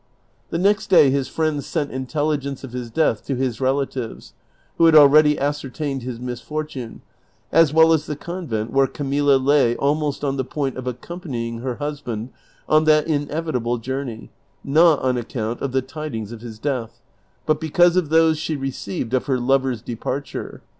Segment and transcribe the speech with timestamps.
[0.49, 4.33] The next day his friend sent intelligence of his death to his relatives,
[4.79, 7.03] who had already ascertained his misfortune,
[7.51, 11.75] as well as the convent where Camilla lay almost on the point of accompanying her
[11.75, 12.31] husband
[12.67, 14.31] on that inevitable journey,
[14.63, 16.99] not on account of tlie tidings of his death,
[17.45, 20.63] but because of those she received of her lover's departure.